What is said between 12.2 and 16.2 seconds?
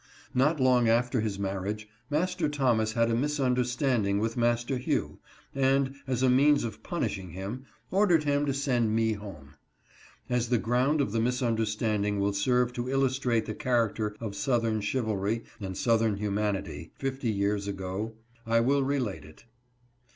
serve to illustrate the character of Southern chivalry and Southern